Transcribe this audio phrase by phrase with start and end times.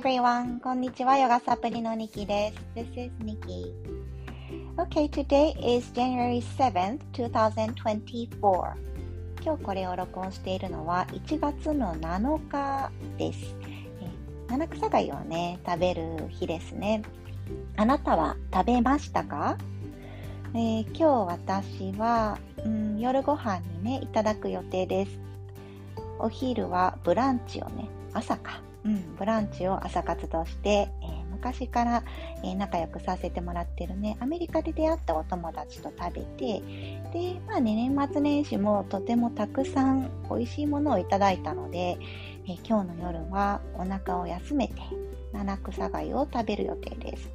[0.00, 0.58] everyone!
[0.60, 2.80] こんにちは、ヨガサプリのニキです。
[2.80, 3.70] This is Nikki.
[4.78, 8.40] Okay, today is January 7th, 2024.
[9.44, 13.54] 今日これを録音しているのは1月の7日です。
[14.48, 17.02] 七草貝をね、食べる日ですね。
[17.76, 19.58] あなたは食べましたか、
[20.54, 25.18] えー、今日私は、うん、夜ご飯にね、いただく予定です。
[26.18, 28.62] お昼はブランチをね、朝か。
[28.84, 32.02] うん、ブランチを朝活動して、えー、昔から、
[32.42, 36.62] えー、仲良くさせてもらってるね、アメリカで出会ったお友達と食べて、
[37.12, 41.98] で、まあね、年末年始もとてもたくさん美味しいものをいただいたので、
[42.46, 44.74] えー、今日の夜はお腹を休めて、
[45.32, 47.30] 七草貝を食べる予定です。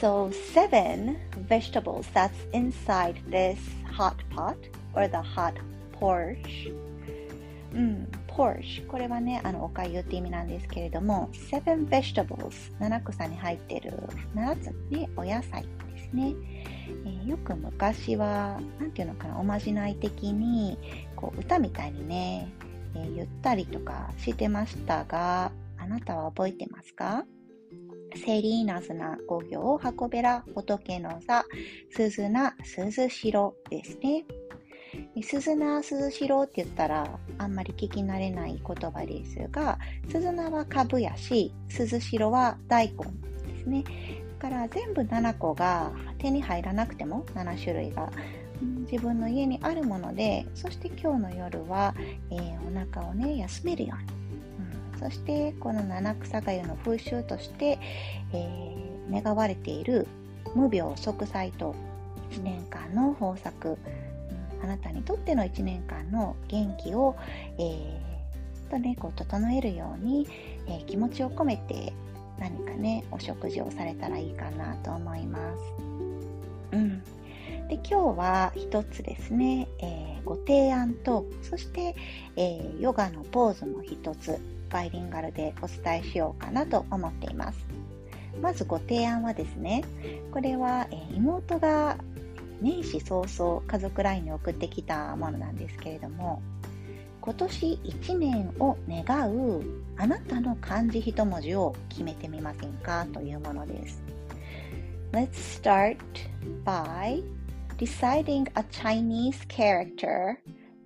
[0.00, 1.16] So, seven
[1.48, 3.58] vegetables that's inside this
[3.90, 4.56] hot pot
[4.94, 5.54] or the hot
[5.98, 6.72] porridge
[7.74, 13.92] うん、porch これはねあのおかゆって意味なんですけれども seven vegetables 七草に入ってる
[14.34, 15.62] 7つねお野菜
[15.94, 16.34] ですね、
[17.04, 20.78] えー、よく昔は何ていうのかなおまじない的に
[21.16, 22.52] こう歌みたいにね、
[22.94, 27.24] えー、ゆったりとかしてましたがあなたは覚えてますか？
[28.16, 31.44] セリーナスな五行を運べら仏の座、
[31.90, 34.24] 鈴な鈴代ですね。
[35.22, 43.04] 鈴名鈴代って言ったらあんまり聞き慣れない言葉ですが、鈴名は株やし、鈴代は大根
[43.52, 43.84] ですね。
[44.38, 48.10] だから全部7個が手に入らなくても7種類が
[48.90, 51.94] 自分の家にあるもので、そして今日の夜は、
[52.30, 54.20] えー、お腹をね、休めるように。
[54.98, 57.78] そしてこの七草がゆの風習として、
[58.34, 60.06] えー、願われている
[60.54, 61.74] 無病息災と
[62.32, 63.78] 1年間の豊作、
[64.62, 67.16] あなたにとっての1年間の元気を、
[67.58, 70.26] えー、とね、こう整えるように、
[70.66, 71.92] えー、気持ちを込めて
[72.38, 75.60] 何かね、お食事をされたらいいかなと思います。
[76.72, 77.02] うん。
[77.68, 81.94] で、今日は一つですね、えー、ご提案と、そして、
[82.36, 84.38] えー、ヨガのポーズも一つ、
[84.70, 87.58] バイリンガルでお伝えしようかなと思っています。
[88.40, 89.82] まずご提案はですね、
[90.32, 91.98] これは、えー、妹が
[92.60, 96.42] 年始早々家族 LINE に送ってきたものなんですけれども
[97.20, 99.62] 今年1年を願う
[99.96, 104.02] あなたの漢字一文字を決めてみませんかというものです。
[105.12, 105.98] Let's start
[106.64, 107.22] by
[107.76, 110.38] deciding a Chinese character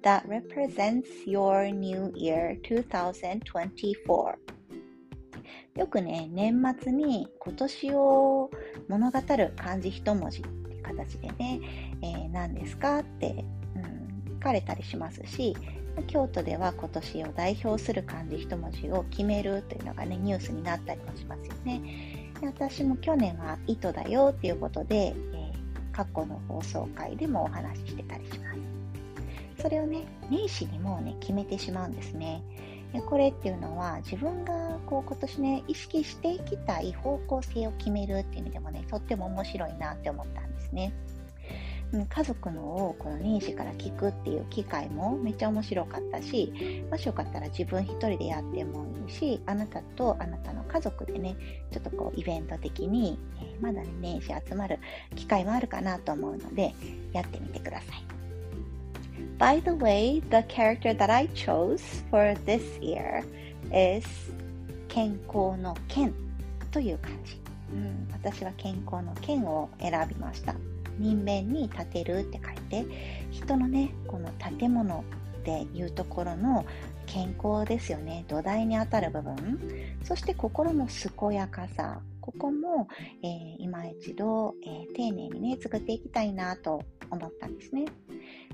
[0.02, 4.34] that represents your new year 2024
[5.76, 8.50] よくね、年末に今年を
[8.88, 10.42] 物語る漢字一文字
[10.84, 11.60] 形でね、
[12.02, 15.56] えー、何ですかって、うん、聞かれたりしますし、
[16.06, 21.80] 京都では今年を代表する漢字一文字を決めるというのがね、ニュースになったりもしますよね。
[22.42, 29.62] 私も去年は糸だよっていうことで、えー、過去の放送回でもお話ししてたりします。
[29.62, 32.42] それをね、年始にもうね、決めてしまうんですね。
[33.02, 40.92] これっていうのは自分がこう今年ね意識していきたい方向性を決めるっていう意味でもねとっても面白いなって思ったんですね。
[42.08, 51.36] 家族のをこの年始から聞くっていう機会もめっちゃ面白かったしもしよかったら自分一人でやってもいいしあなたとあなたの家族でね
[51.70, 54.80] ちょっとこうイベント的に、えー、まだね年始集まる
[55.14, 56.74] 機会もあるかなと思うので
[57.12, 58.04] やってみてください。
[59.38, 63.24] By the way, the character that I chose for this year
[63.72, 64.06] is
[64.88, 66.12] 健康の健
[66.70, 67.43] という漢字、
[67.74, 68.08] うん。
[68.12, 70.54] 私は健康の健を選びました。
[70.98, 72.86] 人面に立てるって書いて、
[73.30, 75.04] 人のね、この建物
[75.40, 76.64] っていうところの
[77.06, 78.24] 健康ですよね。
[78.28, 79.36] 土台にあたる部分。
[80.02, 82.00] そして心の健やかさ。
[82.24, 82.88] ここも、
[83.22, 86.80] えー、今一度、えー、丁寧にね、作っていきたいなと
[87.10, 87.84] 思ったんですね。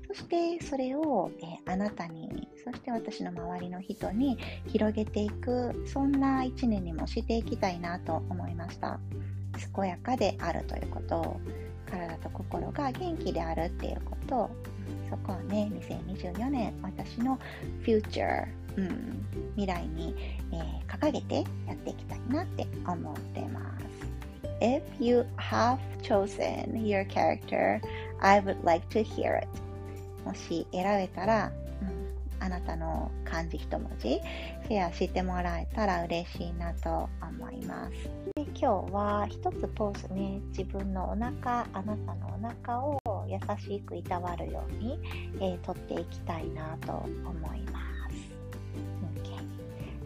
[0.08, 4.36] そしてそれを、えー、あなたに、そして私の周りの人に
[4.66, 8.98] 広げていく、そんな一年にもしていきたいなと思いました。
[9.76, 11.40] 健やかであるということ、
[11.88, 14.50] 体と心が元気であるっていうこと、
[15.08, 17.38] そこをね、2024年私の
[17.82, 20.14] フューチャー、うん、未来に、
[20.52, 23.80] えー、掲げてやっていきたいなって思ってます。
[24.60, 27.80] If you have chosen your character,
[28.20, 29.48] I would like to hear it.
[30.24, 31.50] もし選べたら、
[31.80, 37.92] うん、あなたの漢字一文字シェアしてもらえたら嬉しいなと思います。
[38.36, 44.98] で今日は一つポーズね、自分のお腹、あなたのお腹を優しくいたわるように、
[45.36, 47.90] えー、取っていきたいなと思います。
[49.22, 49.38] Okay.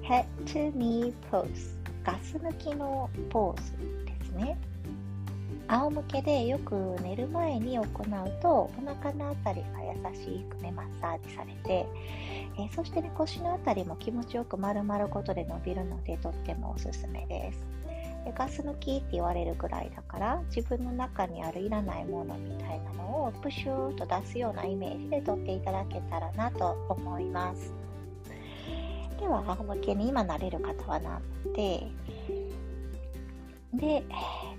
[0.02, 3.72] head to knee pose ガス抜きのポーズ
[4.04, 4.58] ですね。
[5.66, 11.86] 仰向けでよく寝る前に行うとお腹のあたりが優しくねマッサージされて、
[12.58, 17.58] え、そしてね腰のあたりも気持ちよく丸まることで伸びるのでとってもおすすめです。
[18.26, 27.72] でガス抜きって言われるぐらいだから自分の中にあるいらないものみたいなのをプシューと出すようなイメージで撮っていただけたらなと思います。
[29.24, 31.20] では仰向けに今なれる方はなっ
[31.54, 31.88] て
[33.72, 34.04] で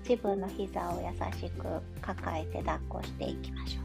[0.02, 1.06] 自分の膝を優
[1.38, 1.62] しく
[2.02, 3.82] 抱えて抱っこしていきましょ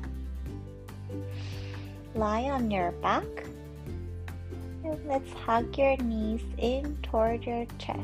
[2.17, 3.21] う Lie on your back
[4.83, 7.99] and let's hug your knees in toward your chest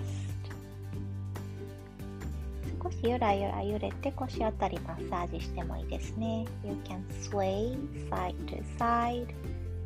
[2.83, 7.75] 少しゆらゆら揺れて腰あたりマッサージしてもいいですね You can sway
[8.11, 9.33] side to side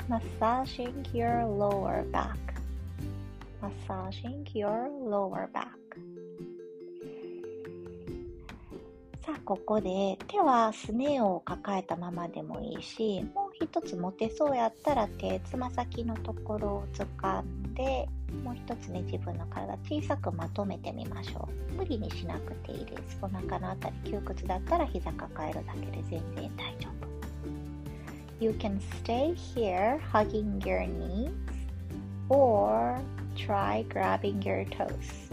[0.10, 2.36] massaging your lower back
[3.62, 5.68] massaging your lower back.
[9.24, 18.10] さあここで手はすねを抱えたままでもいいしもう一つ持てそうやったら手つま先のところを掴んで
[18.44, 21.74] もう一つね自分の体小さくまとめてみましょう。
[21.74, 23.20] 無理にしなくていいです。
[23.22, 27.02] お腹のあたり窮屈だったら膝抱えるだけで全然大丈夫。
[28.40, 31.30] You can stay here hugging your knees
[32.28, 33.00] or
[33.46, 35.30] try grabbing your toes.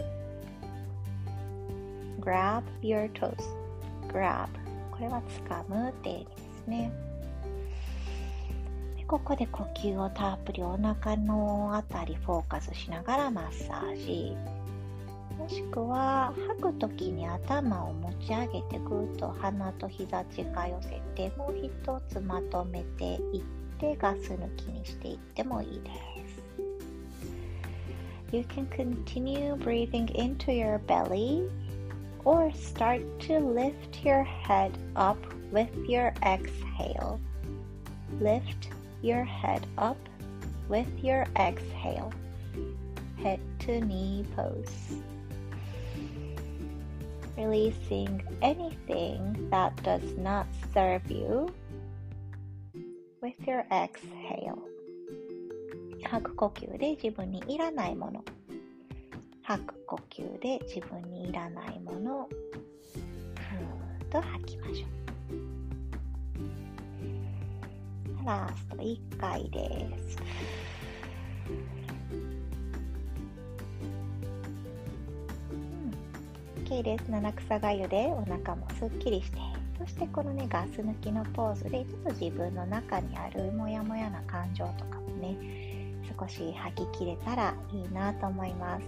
[2.19, 3.43] Grab your toes.
[4.07, 4.49] Grab.
[4.91, 6.31] これは掴むって意味で
[6.63, 6.91] すね。
[8.97, 14.35] でここで呼吸をたっぷりお腹のあたりフォーカスしながらマッサージ。
[15.37, 23.43] もしくは吐く時に頭を持ち上げてぐっと鼻と膝近寄せてもう一つまとめていっ
[23.79, 26.18] てガス抜きにしていってもいいです。
[28.31, 31.49] You can continue breathing into your belly
[32.25, 35.17] or start to lift your head up
[35.51, 37.19] with your exhale.
[38.19, 38.69] Lift
[39.01, 39.97] your head up
[40.67, 42.13] with your exhale.
[43.17, 45.01] Head to knee pose.
[47.35, 51.49] Releasing anything that does not serve you
[53.21, 54.61] with your exhale.
[56.09, 58.23] 吐く呼吸で自分にいらないもの。
[59.43, 62.21] 吐く呼吸で自分にいらないもの。
[62.21, 64.85] をふーっと吐きましょ
[68.23, 68.25] う。
[68.25, 70.17] ラスト1回です。
[76.65, 77.11] OK です。
[77.11, 79.37] 七草がゆでお腹もすっきりして。
[79.77, 85.68] そしてこのねガス抜きのポーズでちょっと自分の中にあるモヤモヤな感情とかもね
[86.19, 88.85] 少し吐ききれたらいいなと思います。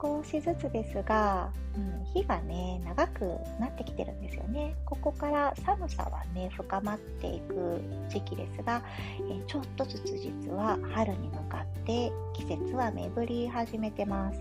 [0.00, 3.24] 少しずつですが、うん、日がね長く
[3.58, 4.74] なってきてるんですよね。
[4.86, 8.82] ここから寒さはね深まっていく時期ですが、
[9.30, 14.40] えちょっとずつ実は春に向かって季節は巡り始めてます。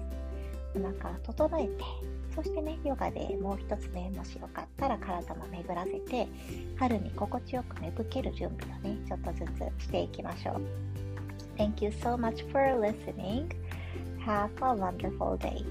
[0.76, 1.84] お腹を整えて
[2.36, 6.28] そしてねヨガでもう一つねもしよかったら体も巡らせて
[6.78, 9.40] 春に心地よく芽吹ける準備をねちょっとず
[9.80, 11.07] つしていきましょう。
[11.58, 13.52] Thank you so much for listening
[14.20, 15.64] Have a wonderful day.